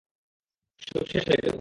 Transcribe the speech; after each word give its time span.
সব 0.81 1.05
শেষ 1.11 1.23
হয়ে 1.27 1.37
গেলো। 1.37 1.49